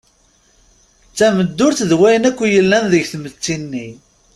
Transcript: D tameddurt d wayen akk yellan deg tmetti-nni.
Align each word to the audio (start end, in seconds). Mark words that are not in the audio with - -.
D 1.09 1.13
tameddurt 1.17 1.79
d 1.89 1.91
wayen 1.99 2.27
akk 2.29 2.39
yellan 2.53 2.85
deg 2.93 3.03
tmetti-nni. 3.11 3.87